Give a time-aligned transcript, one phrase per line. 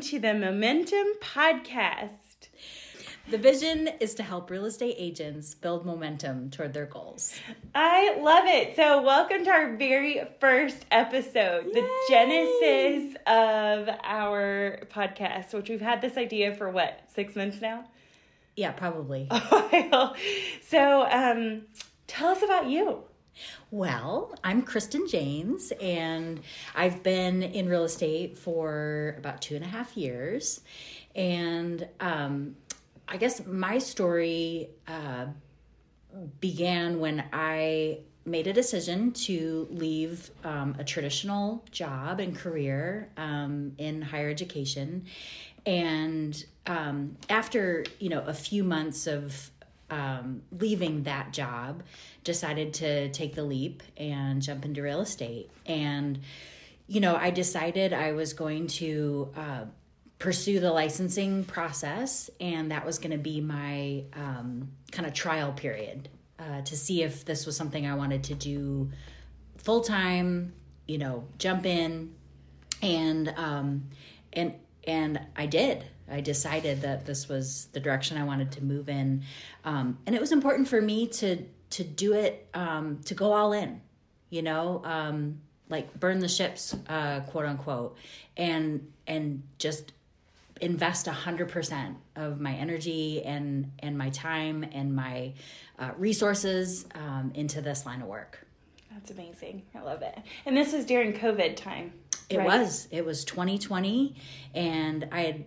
[0.00, 2.48] welcome to the Momentum Podcast.
[3.28, 7.38] The vision is to help real estate agents build momentum toward their goals.
[7.74, 8.76] I love it.
[8.76, 11.72] So, welcome to our very first episode, Yay!
[11.72, 17.84] the genesis of our podcast, which we've had this idea for what, six months now?
[18.56, 19.28] Yeah, probably.
[20.66, 21.62] so, um,
[22.06, 23.02] tell us about you.
[23.70, 26.40] Well, I'm Kristen James, and
[26.74, 30.60] I've been in real estate for about two and a half years.
[31.14, 32.56] And um,
[33.08, 35.26] I guess my story uh,
[36.40, 43.72] began when I made a decision to leave um, a traditional job and career um,
[43.78, 45.06] in higher education.
[45.66, 49.50] And um, after, you know, a few months of
[49.90, 51.82] um, leaving that job,
[52.24, 55.50] decided to take the leap and jump into real estate.
[55.66, 56.20] And,
[56.86, 59.64] you know, I decided I was going to uh,
[60.18, 65.52] pursue the licensing process, and that was going to be my um, kind of trial
[65.52, 68.90] period uh, to see if this was something I wanted to do
[69.56, 70.54] full time.
[70.86, 72.14] You know, jump in,
[72.82, 73.90] and um,
[74.32, 74.54] and
[74.86, 75.84] and I did.
[76.10, 79.22] I decided that this was the direction I wanted to move in,
[79.64, 83.52] um, and it was important for me to to do it um, to go all
[83.52, 83.80] in.
[84.30, 87.96] You know, um, like burn the ships, uh, quote unquote,
[88.36, 89.92] and and just
[90.60, 95.32] invest 100% of my energy and and my time and my
[95.78, 98.46] uh, resources um, into this line of work
[98.92, 101.92] that's amazing i love it and this was during covid time
[102.28, 102.46] it right?
[102.46, 104.14] was it was 2020
[104.54, 105.44] and i had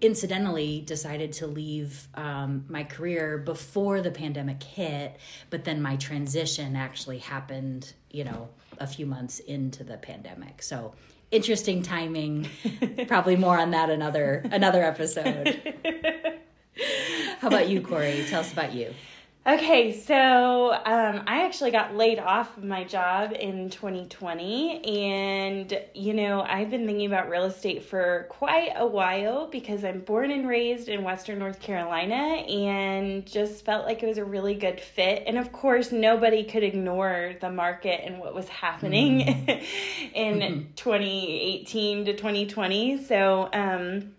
[0.00, 5.16] incidentally decided to leave um, my career before the pandemic hit
[5.50, 8.48] but then my transition actually happened you know
[8.78, 10.92] a few months into the pandemic so
[11.30, 12.48] interesting timing.
[13.08, 15.60] Probably more on that another another episode.
[17.40, 18.24] How about you, Corey?
[18.28, 18.94] Tell us about you.
[19.48, 24.84] Okay, so um, I actually got laid off of my job in 2020.
[24.84, 30.00] And, you know, I've been thinking about real estate for quite a while because I'm
[30.00, 34.54] born and raised in Western North Carolina and just felt like it was a really
[34.54, 35.22] good fit.
[35.26, 39.64] And of course, nobody could ignore the market and what was happening mm.
[40.14, 40.72] in mm-hmm.
[40.76, 43.02] 2018 to 2020.
[43.02, 44.12] So, um,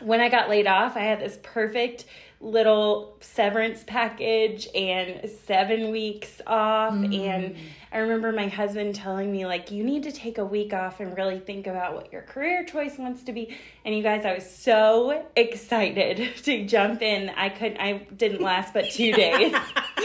[0.00, 2.04] when I got laid off, I had this perfect
[2.44, 6.92] little severance package and seven weeks off.
[6.92, 7.18] Mm.
[7.18, 7.56] And
[7.90, 11.16] I remember my husband telling me, like, you need to take a week off and
[11.16, 13.56] really think about what your career choice wants to be.
[13.84, 17.30] And you guys, I was so excited to jump in.
[17.30, 19.52] I couldn't, I didn't last but two days.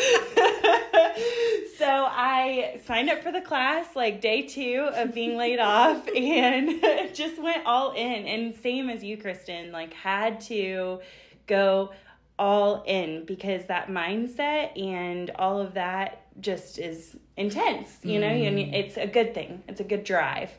[1.78, 6.82] so I signed up for the class like day two of being laid off and
[7.14, 8.26] just went all in.
[8.26, 11.02] And same as you, Kristen, like, had to
[11.48, 11.92] go
[12.40, 18.48] all in because that mindset and all of that just is intense you know mm.
[18.48, 20.50] and it's a good thing it's a good drive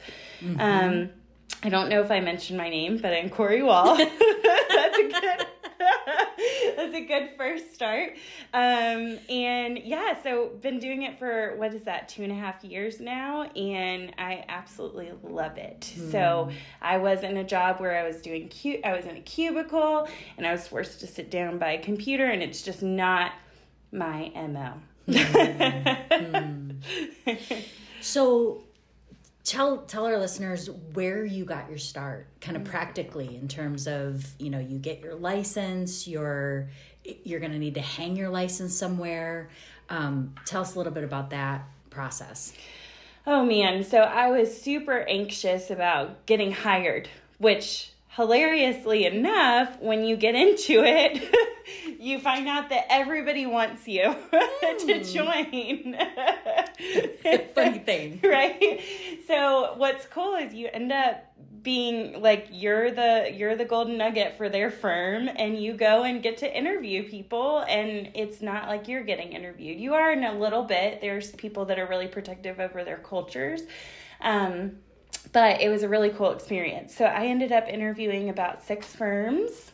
[0.40, 0.60] mm-hmm.
[0.60, 1.08] um
[1.62, 4.59] i don't know if i mentioned my name but i'm corey wall that's a good
[6.80, 8.14] that's a good first start.
[8.52, 12.64] Um, and yeah, so been doing it for what is that, two and a half
[12.64, 15.92] years now, and I absolutely love it.
[15.96, 16.10] Mm.
[16.10, 18.80] So I was in a job where I was doing cute.
[18.84, 22.26] I was in a cubicle, and I was forced to sit down by a computer,
[22.26, 23.32] and it's just not
[23.92, 24.74] my mo.
[25.08, 26.76] mm.
[28.02, 28.62] So
[29.44, 32.66] tell tell our listeners where you got your start kind of mm.
[32.66, 36.68] practically in terms of you know you get your license you're
[37.24, 39.48] you're going to need to hang your license somewhere.
[39.88, 42.52] Um, tell us a little bit about that process.
[43.26, 43.84] Oh man.
[43.84, 47.08] So i was super anxious about getting hired
[47.40, 51.34] which hilariously enough when you get into it
[52.00, 54.79] you find out that everybody wants you mm.
[54.87, 55.02] to hmm.
[55.02, 55.97] join.
[57.55, 58.20] Funny thing.
[58.31, 58.81] Right?
[59.26, 61.26] So what's cool is you end up
[61.62, 66.23] being like you're the you're the golden nugget for their firm and you go and
[66.23, 69.79] get to interview people and it's not like you're getting interviewed.
[69.79, 71.03] You are in a little bit.
[71.03, 73.62] There's people that are really protective over their cultures.
[74.23, 74.79] Um
[75.32, 76.94] but it was a really cool experience.
[76.96, 79.73] So I ended up interviewing about six firms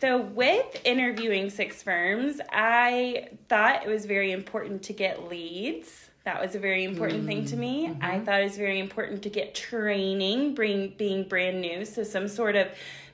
[0.00, 6.10] so, with interviewing six firms, I thought it was very important to get leads.
[6.24, 7.88] That was a very important mm thing to me.
[7.88, 8.04] Mm-hmm.
[8.04, 11.84] I thought it was very important to get training, bring being brand new.
[11.84, 12.68] So, some sort of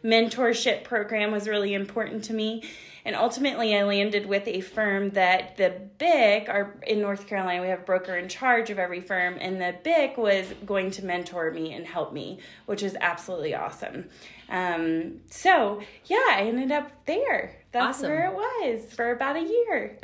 [0.04, 2.64] mentorship program was really important to me.
[3.06, 7.68] And ultimately, I landed with a firm that the BIC, our in North Carolina, we
[7.68, 11.50] have a broker in charge of every firm, and the BIC was going to mentor
[11.50, 14.08] me and help me, which is absolutely awesome.
[14.48, 17.56] Um, so yeah, I ended up there.
[17.72, 18.10] That's Awesome.
[18.10, 19.98] where it was for about a year.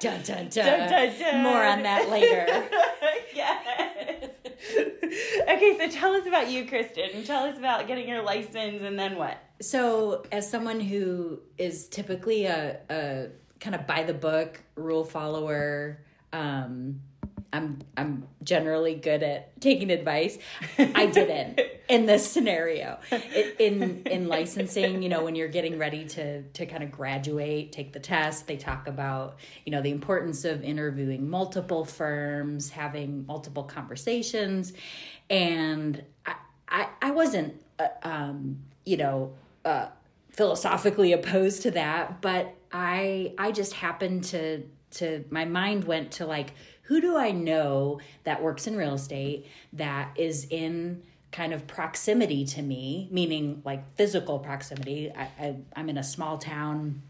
[0.00, 0.50] Dun, dun, dun.
[0.50, 1.42] Dun, dun, dun.
[1.42, 2.46] More on that later.
[3.34, 4.30] yes.
[4.70, 7.24] Okay, so tell us about you, Kristen.
[7.24, 9.38] Tell us about getting your license and then what?
[9.60, 13.28] So, as someone who is typically a, a
[13.60, 17.00] kind of by the book rule follower, um,
[17.52, 20.38] I'm I'm generally good at taking advice.
[20.78, 22.98] I didn't in this scenario.
[23.10, 27.72] It, in in licensing, you know, when you're getting ready to to kind of graduate,
[27.72, 33.26] take the test, they talk about you know the importance of interviewing multiple firms, having
[33.26, 34.72] multiple conversations,
[35.28, 36.34] and I
[36.68, 39.34] I, I wasn't uh, um, you know
[39.64, 39.88] uh,
[40.30, 44.62] philosophically opposed to that, but I I just happened to
[44.92, 46.54] to my mind went to like
[46.92, 52.44] who do I know that works in real estate that is in kind of proximity
[52.44, 55.10] to me, meaning like physical proximity.
[55.10, 57.00] I, I I'm in a small town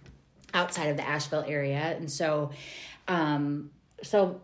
[0.55, 2.52] outside of the Asheville area, and so
[3.08, 3.73] um,
[4.05, 4.40] so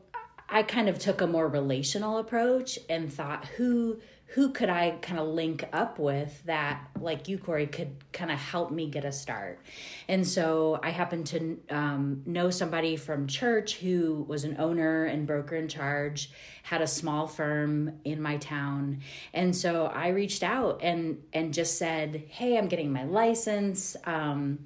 [0.48, 4.00] I kind of took a more relational approach and thought who
[4.32, 8.38] who could I kind of link up with that, like you, Corey, could kind of
[8.38, 9.58] help me get a start.
[10.06, 15.26] And so I happened to um, know somebody from church who was an owner and
[15.26, 16.30] broker in charge,
[16.62, 19.00] had a small firm in my town.
[19.32, 23.96] And so I reached out and and just said, "Hey, I'm getting my license.
[24.04, 24.58] Um,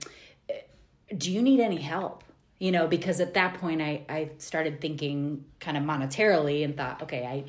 [1.16, 2.24] do you need any help?"
[2.58, 7.02] you know because at that point i i started thinking kind of monetarily and thought
[7.02, 7.44] okay i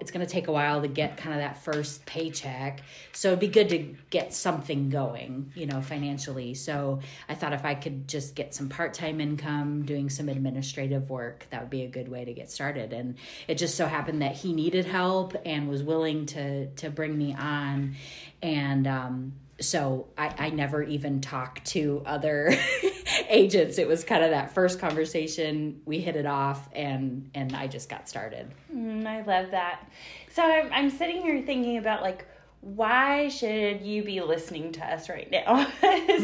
[0.00, 2.82] it's going to take a while to get kind of that first paycheck.
[3.12, 6.54] So it'd be good to get something going you know financially.
[6.54, 11.46] So i thought if i could just get some part-time income doing some administrative work
[11.50, 12.92] that would be a good way to get started.
[12.92, 13.16] And
[13.48, 17.34] it just so happened that he needed help and was willing to to bring me
[17.34, 17.96] on.
[18.42, 22.54] And um so I, I never even talked to other
[23.32, 23.78] agents.
[23.78, 25.80] It was kind of that first conversation.
[25.84, 28.52] We hit it off, and and I just got started.
[28.72, 29.90] Mm, I love that.
[30.30, 32.26] So I'm, I'm sitting here thinking about like,
[32.60, 35.68] why should you be listening to us right now?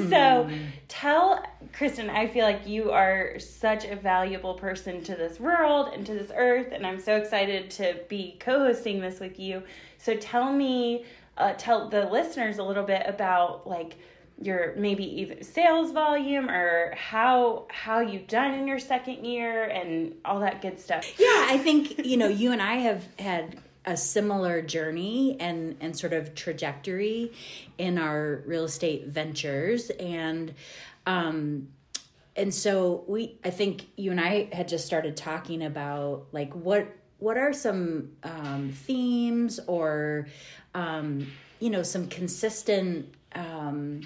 [0.08, 0.49] so
[0.87, 6.06] tell Kristen, I feel like you are such a valuable person to this world and
[6.06, 9.62] to this earth, and I'm so excited to be co hosting this with you.
[9.96, 11.05] So tell me,
[11.38, 13.96] uh, tell the listeners a little bit about like
[14.40, 20.14] your maybe even sales volume or how how you've done in your second year and
[20.25, 21.19] all that good stuff.
[21.19, 25.96] Yeah, I think you know you and I have had a similar journey and and
[25.96, 27.32] sort of trajectory
[27.79, 30.55] in our real estate ventures and
[31.06, 31.69] um
[32.37, 36.87] and so we i think you and i had just started talking about like what
[37.19, 40.26] what are some um themes or
[40.75, 41.26] um
[41.58, 44.02] you know some consistent um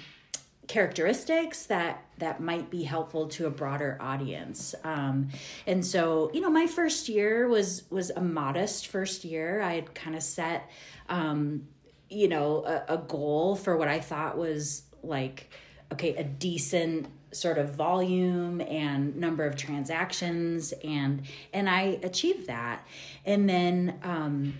[0.67, 4.73] characteristics that that might be helpful to a broader audience.
[4.83, 5.29] Um,
[5.67, 9.61] and so you know my first year was was a modest first year.
[9.61, 10.69] I had kind of set
[11.09, 11.67] um,
[12.13, 15.49] you know a, a goal for what i thought was like
[15.91, 22.85] okay a decent sort of volume and number of transactions and and i achieved that.
[23.25, 24.53] And then um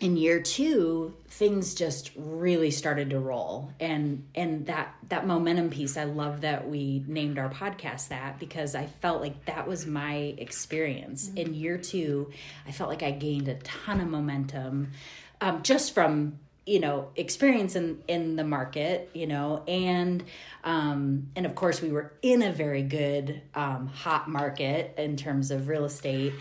[0.00, 3.72] in year two things just really started to roll.
[3.80, 8.74] And and that that momentum piece i love that we named our podcast that because
[8.74, 11.30] i felt like that was my experience.
[11.36, 12.30] In year two
[12.66, 14.92] i felt like i gained a ton of momentum
[15.40, 20.24] um, just from you know experience in in the market you know and
[20.64, 25.50] um and of course we were in a very good um hot market in terms
[25.50, 26.32] of real estate.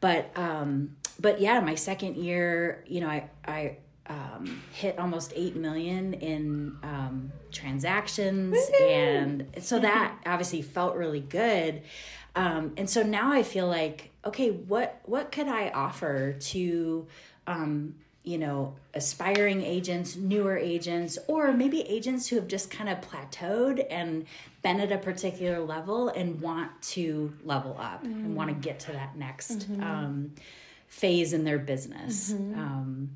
[0.00, 3.76] But um but yeah my second year you know i i
[4.10, 11.82] um, hit almost 8 million in um, transactions and so that obviously felt really good
[12.34, 17.06] um, and so now i feel like okay what what could i offer to
[17.46, 17.94] um,
[18.28, 23.84] you know aspiring agents newer agents or maybe agents who have just kind of plateaued
[23.90, 24.26] and
[24.62, 28.12] been at a particular level and want to level up mm.
[28.12, 29.82] and want to get to that next mm-hmm.
[29.82, 30.32] um,
[30.88, 32.32] phase in their business.
[32.32, 32.58] Mm-hmm.
[32.58, 33.10] um,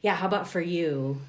[0.00, 1.20] yeah how about for you?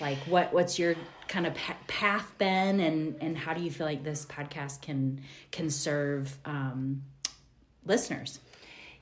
[0.00, 0.94] Like what what's your
[1.28, 1.54] kind of
[1.88, 5.20] path been and and how do you feel like this podcast can
[5.50, 7.02] can serve um,
[7.84, 8.40] listeners?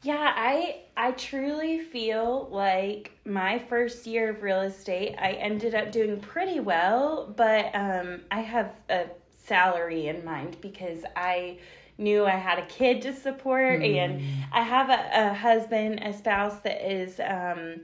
[0.02, 5.90] Yeah, I I truly feel like my first year of real estate, I ended up
[5.90, 9.06] doing pretty well, but um, I have a
[9.44, 11.58] salary in mind because I
[11.98, 13.96] knew I had a kid to support Mm.
[13.96, 14.22] and
[14.52, 17.80] I have a, a husband, a spouse that is um,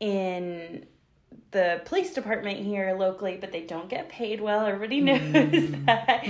[0.00, 0.86] in
[1.50, 4.64] the police department here locally, but they don't get paid well.
[4.66, 5.86] Everybody knows Mm.
[5.86, 6.24] that.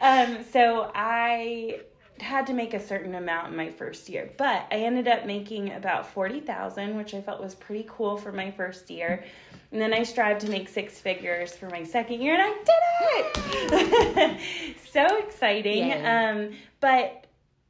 [0.00, 1.80] Um, so I
[2.20, 5.72] had to make a certain amount in my first year, but I ended up making
[5.72, 9.24] about forty thousand, which I felt was pretty cool for my first year.
[9.72, 14.20] And then I strived to make six figures for my second year, and I did
[14.22, 14.40] it!
[14.92, 15.92] so exciting.
[16.06, 17.25] Um, but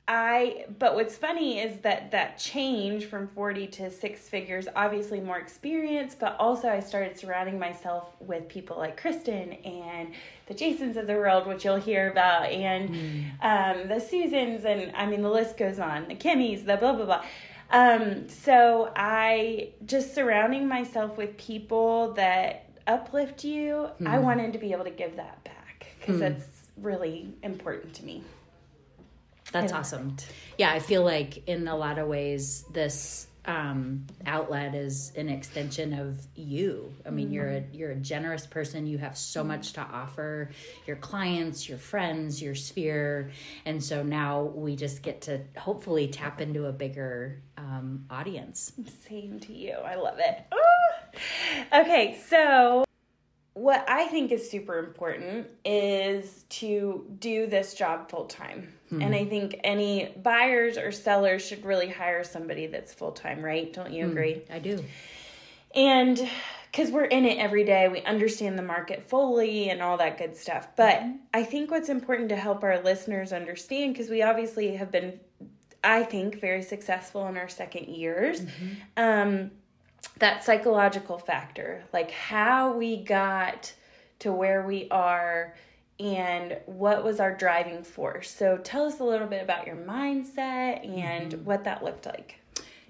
[0.09, 5.39] I but what's funny is that that change from 40 to six figures obviously more
[5.39, 10.15] experience but also I started surrounding myself with people like Kristen and
[10.47, 12.89] the Jasons of the world which you'll hear about and
[13.43, 17.05] um, the Susans and I mean the list goes on the Kimmys the blah blah
[17.05, 17.25] blah.
[17.73, 24.71] Um, so I just surrounding myself with people that uplift you I wanted to be
[24.71, 26.45] able to give that back because that's
[26.77, 28.23] really important to me
[29.53, 30.17] That's I awesome.
[30.59, 35.93] Yeah, I feel like in a lot of ways this um, outlet is an extension
[35.93, 36.93] of you.
[37.07, 38.87] I mean, you're a you're a generous person.
[38.87, 40.51] You have so much to offer
[40.87, 43.31] your clients, your friends, your sphere,
[43.65, 48.73] and so now we just get to hopefully tap into a bigger um, audience.
[49.09, 49.75] Same to you.
[49.75, 50.45] I love it.
[50.53, 51.81] Ah.
[51.81, 52.86] Okay, so
[53.57, 58.75] what I think is super important is to do this job full time.
[58.91, 59.01] Hmm.
[59.01, 63.73] And I think any buyers or sellers should really hire somebody that's full time, right?
[63.73, 64.11] Don't you hmm.
[64.11, 64.43] agree?
[64.53, 64.85] I do.
[65.75, 66.29] And
[66.71, 70.37] because we're in it every day, we understand the market fully and all that good
[70.37, 70.69] stuff.
[70.77, 71.17] But mm-hmm.
[71.33, 75.19] I think what's important to help our listeners understand, because we obviously have been,
[75.83, 78.75] I think, very successful in our second years, mm-hmm.
[78.99, 79.51] um,
[80.19, 83.73] that psychological factor, like how we got
[84.21, 85.55] to where we are
[85.99, 88.31] and what was our driving force.
[88.31, 92.41] So tell us a little bit about your mindset and what that looked like.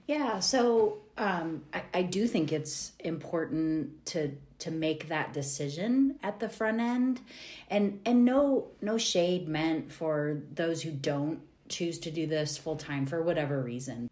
[0.07, 6.41] Yeah, so um, I, I do think it's important to to make that decision at
[6.41, 7.21] the front end,
[7.69, 12.77] and and no no shade meant for those who don't choose to do this full
[12.77, 14.09] time for whatever reason.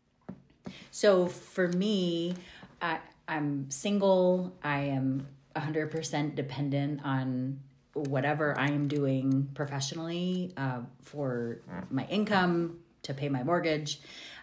[0.91, 2.35] So for me,
[2.85, 4.55] I, I'm single.
[4.63, 5.27] I am
[5.57, 7.61] 100% dependent on
[7.95, 11.61] whatever I am doing professionally uh, for
[11.91, 14.01] my income to pay my mortgage.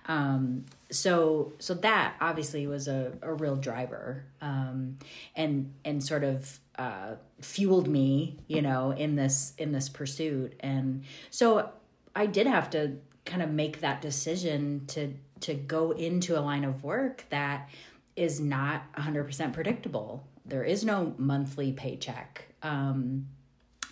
[0.07, 4.97] Um, so so that obviously was a, a real driver um,
[5.35, 10.55] and and sort of uh, fueled me, you know, in this in this pursuit.
[10.61, 11.69] And so
[12.15, 16.63] I did have to kind of make that decision to to go into a line
[16.63, 17.69] of work that
[18.15, 20.25] is not 100% predictable.
[20.45, 22.45] There is no monthly paycheck.
[22.61, 23.27] Um,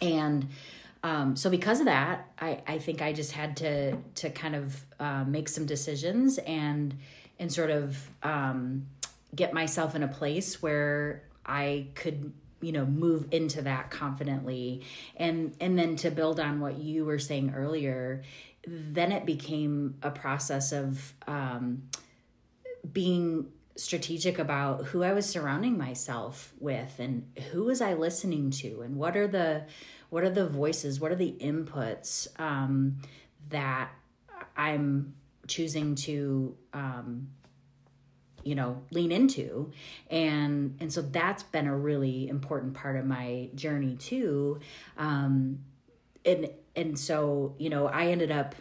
[0.01, 0.47] and
[1.03, 4.85] um, so because of that, I, I think I just had to to kind of
[4.99, 6.97] uh, make some decisions and
[7.39, 8.87] and sort of um,
[9.33, 14.81] get myself in a place where I could you know move into that confidently
[15.15, 18.21] and and then to build on what you were saying earlier
[18.67, 21.83] then it became a process of um,
[22.91, 23.47] being
[23.79, 28.97] strategic about who I was surrounding myself with and who was I listening to and
[28.97, 29.63] what are the
[30.09, 32.97] what are the voices what are the inputs um,
[33.49, 33.89] that
[34.57, 35.13] I'm
[35.47, 37.29] choosing to um,
[38.43, 39.71] you know lean into
[40.09, 44.59] and and so that's been a really important part of my journey too
[44.97, 45.59] um,
[46.25, 48.55] and and so you know I ended up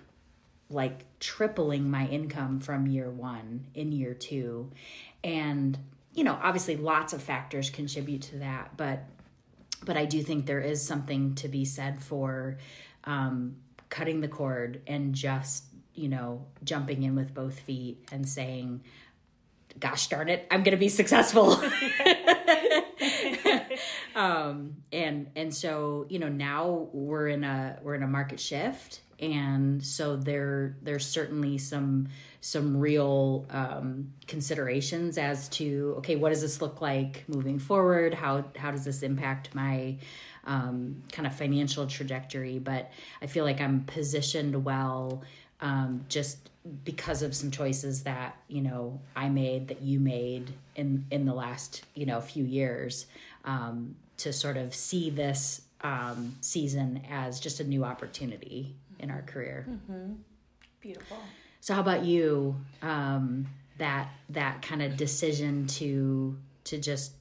[0.70, 4.70] like tripling my income from year one in year two.
[5.24, 5.78] And,
[6.14, 9.04] you know, obviously lots of factors contribute to that, but
[9.84, 12.58] but I do think there is something to be said for
[13.04, 13.56] um,
[13.88, 18.82] cutting the cord and just, you know, jumping in with both feet and saying,
[19.78, 21.62] gosh darn it, I'm gonna be successful.
[24.16, 29.00] um and and so you know now we're in a we're in a market shift
[29.20, 32.08] and so there there's certainly some
[32.40, 38.14] some real um, considerations as to okay what does this look like moving forward?
[38.14, 39.96] How how does this impact my
[40.44, 42.58] um, kind of financial trajectory?
[42.58, 45.22] But i feel like i'm positioned well
[45.60, 46.50] um, just
[46.84, 51.34] because of some choices that you know i made that you made in in the
[51.34, 53.06] last you know few years
[53.44, 59.22] um, to sort of see this um, season as just a new opportunity in our
[59.22, 59.66] career.
[60.80, 61.18] Beautiful.
[61.60, 62.56] So how about you?
[62.82, 63.46] Um,
[63.78, 67.12] that that kind of decision to to just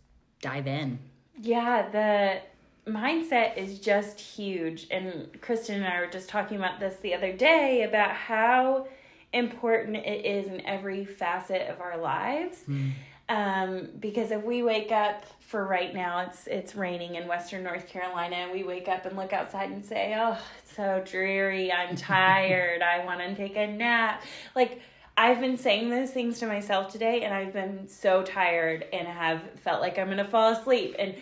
[0.42, 1.00] dive in.
[1.40, 4.88] Yeah, the mindset is just huge.
[4.92, 8.88] And Kristen and I were just talking about this the other day about how
[9.34, 12.64] important it is in every facet of our lives.
[12.68, 12.92] Mm.
[13.30, 17.88] Um, because if we wake up for right now, it's it's raining in Western North
[17.88, 21.72] Carolina, and we wake up and look outside and say, "Oh, it's so dreary.
[21.72, 22.82] I'm tired.
[22.82, 24.24] I want to take a nap."
[24.56, 24.82] Like
[25.18, 29.42] I've been saying those things to myself today, and I've been so tired and have
[29.64, 30.96] felt like I'm gonna fall asleep.
[31.00, 31.16] And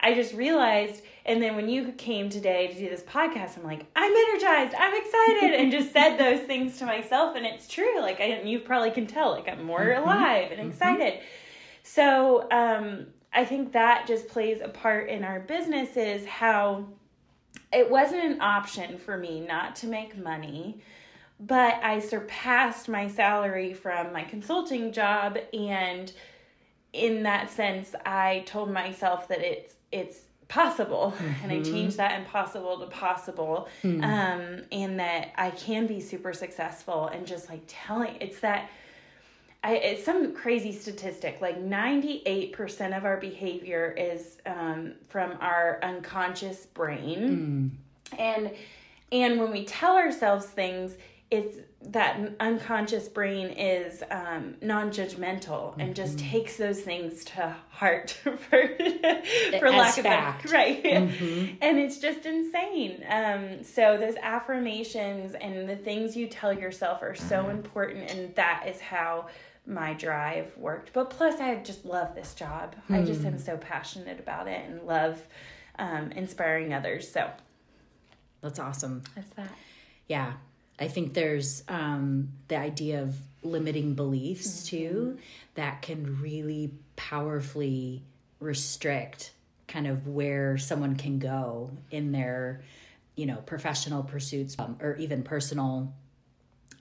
[0.00, 3.86] I just realized, and then when you came today to do this podcast, I'm like,
[3.96, 7.36] I'm energized, I'm excited, and just said those things to myself.
[7.36, 8.00] And it's true.
[8.00, 10.02] Like, I, you probably can tell, like, I'm more mm-hmm.
[10.02, 10.70] alive and mm-hmm.
[10.70, 11.14] excited.
[11.14, 11.24] Mm-hmm.
[11.94, 16.84] So, um, I think that just plays a part in our businesses how
[17.72, 20.80] it wasn't an option for me not to make money
[21.40, 26.12] but I surpassed my salary from my consulting job and
[26.92, 31.32] in that sense I told myself that it's it's possible mm-hmm.
[31.44, 31.72] and I mm-hmm.
[31.72, 34.02] changed that impossible to possible mm.
[34.02, 38.70] um and that I can be super successful and just like telling it's that
[39.64, 46.66] I, it's some crazy statistic like 98% of our behavior is um, from our unconscious
[46.66, 47.74] brain
[48.12, 48.18] mm.
[48.18, 48.52] and
[49.10, 50.96] and when we tell ourselves things
[51.30, 55.92] it's that unconscious brain is um, non-judgmental and mm-hmm.
[55.92, 60.50] just takes those things to heart for, for lack of fact.
[60.52, 61.56] Right mm-hmm.
[61.60, 67.14] and it's just insane um, so those affirmations and the things you tell yourself are
[67.14, 67.50] so mm-hmm.
[67.50, 69.26] important and that is how
[69.68, 70.92] my drive worked.
[70.92, 72.74] But plus i just love this job.
[72.88, 73.40] I just am mm.
[73.40, 75.22] so passionate about it and love
[75.78, 77.10] um, inspiring others.
[77.10, 77.30] So
[78.40, 79.02] that's awesome.
[79.14, 79.52] that's that.
[80.08, 80.32] Yeah.
[80.80, 84.76] I think there's um, the idea of limiting beliefs mm-hmm.
[84.76, 85.18] too
[85.54, 88.02] that can really powerfully
[88.40, 89.32] restrict
[89.66, 92.62] kind of where someone can go in their
[93.16, 95.92] you know professional pursuits um, or even personal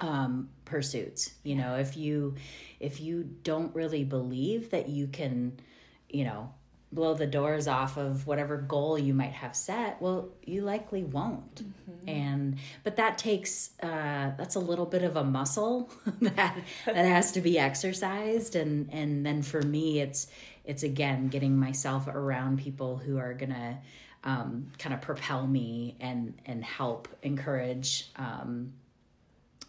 [0.02, 1.32] um, pursuits.
[1.44, 2.36] You know if you
[2.80, 5.60] if you don't really believe that you can
[6.10, 6.54] you know
[6.92, 11.64] blow the doors off of whatever goal you might have set well you likely won't.
[11.64, 12.10] Mm-hmm.
[12.10, 15.90] and but that takes uh that's a little bit of a muscle
[16.22, 18.56] that that has to be exercised.
[18.56, 20.28] And and then for me it's
[20.64, 23.80] it's again getting myself around people who are gonna
[24.24, 28.74] um, kind of propel me and and help encourage um,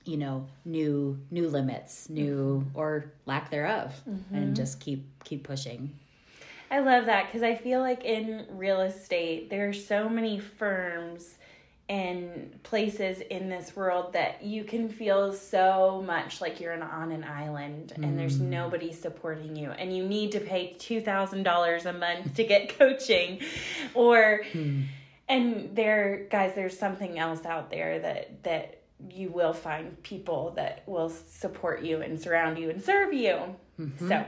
[0.08, 2.78] you know new new limits new mm-hmm.
[2.78, 4.34] or lack thereof mm-hmm.
[4.34, 5.92] and just keep keep pushing
[6.70, 11.36] I love that because I feel like in real estate, there are so many firms
[11.88, 17.24] and places in this world that you can feel so much like you're on an
[17.24, 18.16] island and mm.
[18.16, 23.40] there's nobody supporting you and you need to pay $2000 a month to get coaching
[23.94, 24.84] or mm.
[25.30, 30.82] and there guys there's something else out there that that you will find people that
[30.86, 33.38] will support you and surround you and serve you
[33.78, 34.08] mm-hmm.
[34.08, 34.24] so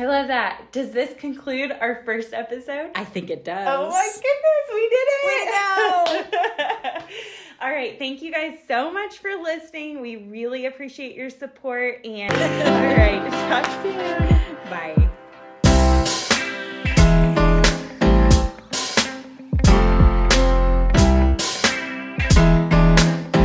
[0.00, 0.70] I love that.
[0.70, 2.92] Does this conclude our first episode?
[2.94, 3.66] I think it does.
[3.68, 5.24] Oh my goodness, we did it!
[5.26, 7.04] We know.
[7.60, 10.00] All right, thank you guys so much for listening.
[10.00, 15.07] We really appreciate your support and all right, talk soon.